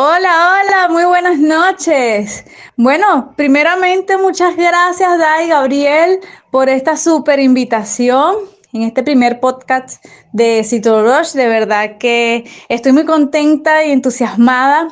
Hola, 0.00 0.60
hola, 0.62 0.88
muy 0.90 1.04
buenas 1.06 1.40
noches. 1.40 2.44
Bueno, 2.76 3.34
primeramente 3.36 4.16
muchas 4.16 4.54
gracias, 4.54 5.18
Dai 5.18 5.48
Gabriel, 5.48 6.20
por 6.52 6.68
esta 6.68 6.96
súper 6.96 7.40
invitación 7.40 8.36
en 8.72 8.82
este 8.82 9.02
primer 9.02 9.40
podcast 9.40 10.04
de 10.32 10.62
Cito 10.62 11.02
Rush. 11.02 11.32
De 11.32 11.48
verdad 11.48 11.98
que 11.98 12.48
estoy 12.68 12.92
muy 12.92 13.06
contenta 13.06 13.84
y 13.84 13.90
entusiasmada 13.90 14.86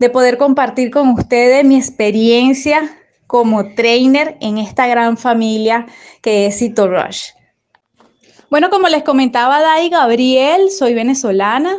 de 0.00 0.10
poder 0.10 0.36
compartir 0.36 0.90
con 0.90 1.10
ustedes 1.10 1.64
mi 1.64 1.76
experiencia 1.76 2.98
como 3.28 3.72
trainer 3.76 4.36
en 4.40 4.58
esta 4.58 4.88
gran 4.88 5.16
familia 5.16 5.86
que 6.22 6.46
es 6.46 6.58
Cito 6.58 6.88
Rush. 6.88 7.28
Bueno, 8.50 8.68
como 8.68 8.88
les 8.88 9.04
comentaba 9.04 9.60
Dai 9.60 9.90
Gabriel, 9.90 10.72
soy 10.72 10.94
venezolana, 10.94 11.78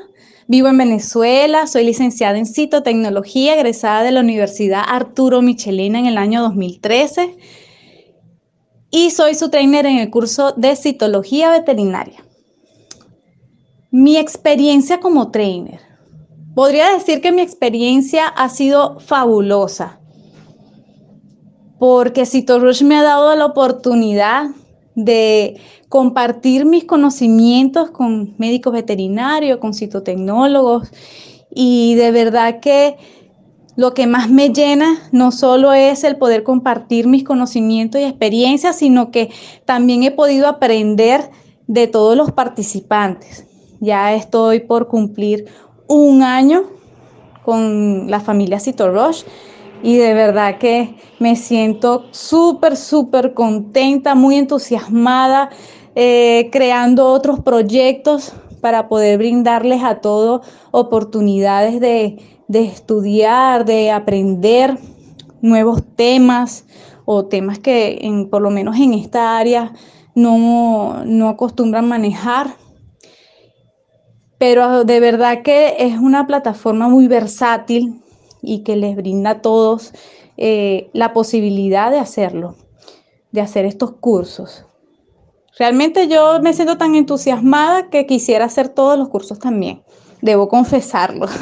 vivo 0.51 0.67
en 0.67 0.77
Venezuela, 0.77 1.65
soy 1.65 1.85
licenciada 1.85 2.37
en 2.37 2.45
citotecnología, 2.45 3.55
egresada 3.55 4.03
de 4.03 4.11
la 4.11 4.19
Universidad 4.19 4.83
Arturo 4.85 5.41
Michelena 5.41 5.97
en 5.97 6.07
el 6.07 6.17
año 6.17 6.41
2013 6.41 7.37
y 8.89 9.11
soy 9.11 9.33
su 9.35 9.49
trainer 9.49 9.85
en 9.85 9.99
el 9.99 10.09
curso 10.09 10.51
de 10.57 10.75
citología 10.75 11.51
veterinaria. 11.51 12.25
Mi 13.91 14.17
experiencia 14.17 14.99
como 14.99 15.31
trainer. 15.31 15.79
Podría 16.53 16.91
decir 16.91 17.21
que 17.21 17.31
mi 17.31 17.41
experiencia 17.41 18.27
ha 18.27 18.49
sido 18.49 18.99
fabulosa 18.99 20.01
porque 21.79 22.25
CitoRush 22.25 22.83
me 22.83 22.97
ha 22.97 23.03
dado 23.03 23.33
la 23.37 23.45
oportunidad 23.45 24.49
de 24.95 25.61
compartir 25.91 26.63
mis 26.63 26.85
conocimientos 26.85 27.91
con 27.91 28.33
médicos 28.37 28.71
veterinarios, 28.71 29.59
con 29.59 29.73
citotecnólogos 29.73 30.89
y 31.53 31.95
de 31.95 32.11
verdad 32.11 32.61
que 32.61 32.95
lo 33.75 33.93
que 33.93 34.07
más 34.07 34.29
me 34.29 34.53
llena 34.53 35.09
no 35.11 35.33
solo 35.33 35.73
es 35.73 36.05
el 36.05 36.15
poder 36.15 36.43
compartir 36.43 37.07
mis 37.07 37.25
conocimientos 37.25 37.99
y 37.99 38.05
experiencias, 38.05 38.77
sino 38.77 39.11
que 39.11 39.31
también 39.65 40.03
he 40.03 40.11
podido 40.11 40.47
aprender 40.47 41.29
de 41.67 41.87
todos 41.87 42.15
los 42.15 42.31
participantes. 42.31 43.45
Ya 43.81 44.13
estoy 44.13 44.61
por 44.61 44.87
cumplir 44.87 45.47
un 45.89 46.23
año 46.23 46.63
con 47.43 48.09
la 48.09 48.21
familia 48.21 48.61
Citorosh 48.61 49.23
y 49.83 49.97
de 49.97 50.13
verdad 50.13 50.57
que 50.57 50.95
me 51.19 51.35
siento 51.35 52.05
súper, 52.11 52.77
súper 52.77 53.33
contenta, 53.33 54.15
muy 54.15 54.37
entusiasmada, 54.37 55.49
eh, 56.03 56.49
creando 56.51 57.09
otros 57.09 57.41
proyectos 57.41 58.33
para 58.59 58.89
poder 58.89 59.19
brindarles 59.19 59.83
a 59.83 60.01
todos 60.01 60.47
oportunidades 60.71 61.79
de, 61.79 62.17
de 62.47 62.63
estudiar, 62.63 63.65
de 63.65 63.91
aprender 63.91 64.79
nuevos 65.43 65.83
temas 65.95 66.65
o 67.05 67.27
temas 67.27 67.59
que 67.59 68.27
por 68.31 68.41
lo 68.41 68.49
menos 68.49 68.79
en 68.79 68.95
esta 68.95 69.37
área 69.37 69.73
no, 70.15 71.05
no 71.05 71.29
acostumbran 71.29 71.87
manejar. 71.87 72.55
Pero 74.39 74.85
de 74.85 74.99
verdad 74.99 75.43
que 75.43 75.75
es 75.77 75.99
una 75.99 76.25
plataforma 76.25 76.89
muy 76.89 77.07
versátil 77.07 78.01
y 78.41 78.63
que 78.63 78.75
les 78.75 78.95
brinda 78.95 79.29
a 79.29 79.41
todos 79.43 79.93
eh, 80.37 80.89
la 80.93 81.13
posibilidad 81.13 81.91
de 81.91 81.99
hacerlo, 81.99 82.55
de 83.31 83.41
hacer 83.41 83.65
estos 83.65 83.91
cursos. 83.91 84.65
Realmente 85.57 86.07
yo 86.07 86.41
me 86.41 86.53
siento 86.53 86.77
tan 86.77 86.95
entusiasmada 86.95 87.89
que 87.89 88.05
quisiera 88.05 88.45
hacer 88.45 88.69
todos 88.69 88.97
los 88.97 89.09
cursos 89.09 89.39
también, 89.39 89.83
debo 90.21 90.47
confesarlo. 90.47 91.27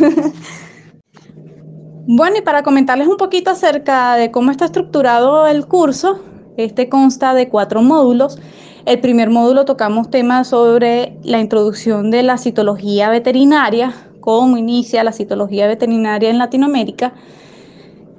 Bueno, 2.11 2.37
y 2.37 2.41
para 2.41 2.63
comentarles 2.63 3.07
un 3.07 3.17
poquito 3.17 3.51
acerca 3.51 4.15
de 4.15 4.31
cómo 4.31 4.49
está 4.49 4.65
estructurado 4.65 5.45
el 5.45 5.67
curso, 5.67 6.19
este 6.57 6.89
consta 6.89 7.35
de 7.35 7.49
cuatro 7.49 7.83
módulos. 7.83 8.39
El 8.87 8.99
primer 8.99 9.29
módulo 9.29 9.63
tocamos 9.65 10.09
temas 10.09 10.47
sobre 10.47 11.19
la 11.21 11.39
introducción 11.39 12.09
de 12.09 12.23
la 12.23 12.39
citología 12.39 13.11
veterinaria, 13.11 13.93
cómo 14.21 14.57
inicia 14.57 15.03
la 15.03 15.11
citología 15.11 15.67
veterinaria 15.67 16.31
en 16.31 16.39
Latinoamérica, 16.39 17.13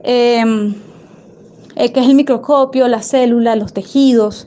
eh, 0.04 0.72
es 1.74 1.96
el 1.96 2.14
microscopio, 2.14 2.86
la 2.86 3.02
célula, 3.02 3.56
los 3.56 3.72
tejidos. 3.72 4.46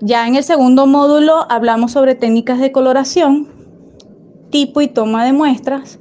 Ya 0.00 0.28
en 0.28 0.36
el 0.36 0.44
segundo 0.44 0.86
módulo 0.86 1.46
hablamos 1.48 1.92
sobre 1.92 2.14
técnicas 2.14 2.60
de 2.60 2.70
coloración, 2.70 3.48
tipo 4.50 4.82
y 4.82 4.88
toma 4.88 5.24
de 5.24 5.32
muestras. 5.32 5.98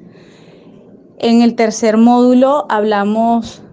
En 1.18 1.42
el 1.42 1.56
tercer 1.56 1.96
módulo 1.96 2.66
hablamos 2.68 3.64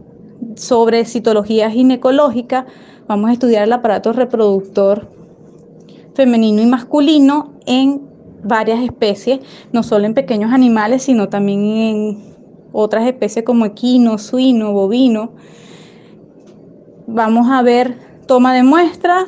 sobre 0.55 1.07
citología 1.07 1.73
ginecológica. 1.73 2.67
Vamos 3.09 3.31
a 3.31 3.33
estudiar 3.33 3.65
el 3.65 3.73
aparato 3.73 4.13
reproductor 4.13 5.09
femenino 6.15 6.63
y 6.63 6.67
masculino 6.67 7.55
en 7.67 8.03
varias 8.45 8.81
especies, 8.81 9.41
no 9.73 9.83
solo 9.83 10.07
en 10.07 10.15
pequeños 10.15 10.53
animales, 10.53 11.03
sino 11.03 11.31
también 11.31 11.65
en 11.65 12.35
otras 12.71 13.07
especies 13.07 13.45
como 13.45 13.65
equino, 13.65 14.19
suino, 14.19 14.73
bovino. 14.73 15.33
Vamos 17.09 17.49
a 17.51 17.61
ver 17.63 17.99
toma 18.27 18.55
de 18.55 18.63
muestras, 18.63 19.25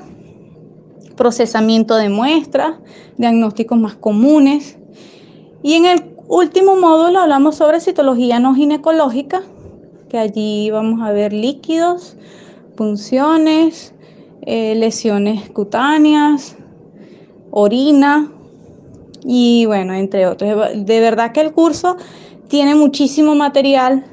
procesamiento 1.16 1.96
de 1.96 2.08
muestras, 2.08 2.76
diagnósticos 3.16 3.78
más 3.78 3.94
comunes. 3.94 4.78
Y 5.62 5.74
en 5.74 5.86
el 5.86 6.04
último 6.28 6.76
módulo 6.76 7.20
hablamos 7.20 7.56
sobre 7.56 7.80
citología 7.80 8.40
no 8.40 8.54
ginecológica, 8.54 9.42
que 10.08 10.18
allí 10.18 10.70
vamos 10.70 11.02
a 11.02 11.12
ver 11.12 11.32
líquidos, 11.32 12.16
punciones, 12.76 13.94
eh, 14.42 14.74
lesiones 14.74 15.48
cutáneas, 15.50 16.56
orina 17.50 18.30
y 19.24 19.64
bueno, 19.66 19.94
entre 19.94 20.26
otros. 20.26 20.70
De 20.74 21.00
verdad 21.00 21.32
que 21.32 21.40
el 21.40 21.52
curso 21.52 21.96
tiene 22.48 22.74
muchísimo 22.74 23.34
material. 23.34 24.04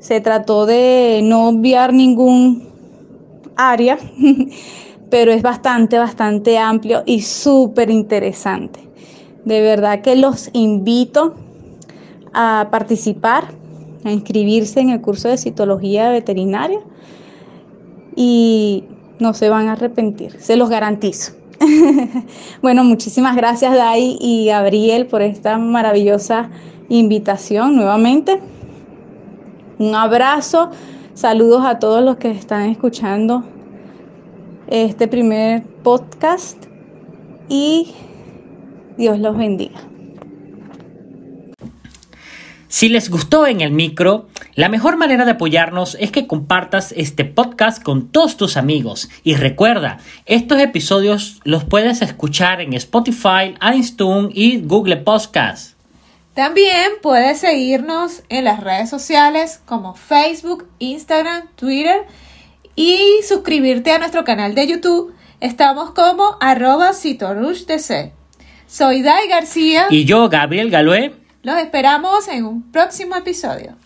Se 0.00 0.20
trató 0.20 0.66
de 0.66 1.20
no 1.22 1.48
obviar 1.48 1.92
ningún 1.92 2.68
área, 3.56 3.98
pero 5.10 5.32
es 5.32 5.42
bastante, 5.42 5.98
bastante 5.98 6.56
amplio 6.56 7.02
y 7.04 7.22
súper 7.22 7.90
interesante. 7.90 8.80
De 9.44 9.60
verdad 9.60 10.02
que 10.02 10.16
los 10.16 10.50
invito 10.52 11.34
a 12.32 12.68
participar, 12.70 13.44
a 14.04 14.12
inscribirse 14.12 14.80
en 14.80 14.90
el 14.90 15.00
curso 15.00 15.28
de 15.28 15.36
citología 15.36 16.10
veterinaria 16.10 16.78
y 18.14 18.84
no 19.18 19.34
se 19.34 19.48
van 19.48 19.68
a 19.68 19.72
arrepentir, 19.72 20.40
se 20.40 20.56
los 20.56 20.70
garantizo. 20.70 21.32
bueno, 22.62 22.84
muchísimas 22.84 23.36
gracias 23.36 23.74
Dai 23.74 24.16
y 24.18 24.46
Gabriel 24.46 25.06
por 25.06 25.20
esta 25.20 25.58
maravillosa 25.58 26.48
invitación 26.88 27.76
nuevamente. 27.76 28.40
Un 29.78 29.94
abrazo, 29.94 30.70
saludos 31.14 31.64
a 31.64 31.78
todos 31.78 32.02
los 32.02 32.16
que 32.16 32.30
están 32.30 32.70
escuchando 32.70 33.44
este 34.70 35.08
primer 35.08 35.64
podcast 35.82 36.64
y 37.48 37.92
Dios 38.96 39.18
los 39.18 39.36
bendiga. 39.36 39.80
Si 42.68 42.88
les 42.88 43.10
gustó 43.10 43.48
en 43.48 43.62
el 43.62 43.72
micro, 43.72 44.28
la 44.54 44.68
mejor 44.68 44.96
manera 44.96 45.24
de 45.24 45.32
apoyarnos 45.32 45.96
es 45.98 46.12
que 46.12 46.28
compartas 46.28 46.94
este 46.96 47.24
podcast 47.24 47.82
con 47.82 48.12
todos 48.12 48.36
tus 48.36 48.56
amigos. 48.56 49.10
Y 49.24 49.34
recuerda, 49.34 49.98
estos 50.24 50.60
episodios 50.60 51.40
los 51.42 51.64
puedes 51.64 52.00
escuchar 52.00 52.60
en 52.60 52.72
Spotify, 52.74 53.56
iTunes 53.74 54.30
y 54.34 54.60
Google 54.60 54.98
Podcast. 54.98 55.74
También 56.34 56.92
puedes 57.02 57.40
seguirnos 57.40 58.22
en 58.28 58.44
las 58.44 58.60
redes 58.60 58.88
sociales 58.88 59.60
como 59.66 59.96
Facebook, 59.96 60.68
Instagram, 60.78 61.48
Twitter 61.56 62.06
y 62.74 63.20
suscribirte 63.26 63.92
a 63.92 63.98
nuestro 63.98 64.24
canal 64.24 64.54
de 64.54 64.66
YouTube. 64.66 65.14
Estamos 65.40 65.90
como 65.92 66.36
arroba 66.40 66.92
citorushdc. 66.92 68.12
Soy 68.66 69.02
Dai 69.02 69.28
García. 69.28 69.86
Y 69.90 70.04
yo, 70.04 70.28
Gabriel 70.28 70.70
Galué. 70.70 71.14
Los 71.42 71.58
esperamos 71.58 72.28
en 72.28 72.44
un 72.44 72.70
próximo 72.70 73.16
episodio. 73.16 73.76